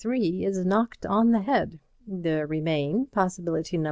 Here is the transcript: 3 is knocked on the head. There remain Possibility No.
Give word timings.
3 0.03 0.43
is 0.43 0.65
knocked 0.65 1.05
on 1.05 1.29
the 1.29 1.41
head. 1.41 1.79
There 2.07 2.47
remain 2.47 3.05
Possibility 3.11 3.77
No. 3.77 3.79